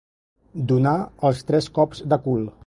Donar 0.71 0.93
els 1.31 1.45
tres 1.51 1.69
cops 1.77 2.03
de 2.15 2.21
cul. 2.29 2.51